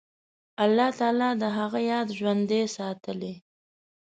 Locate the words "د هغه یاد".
1.41-2.07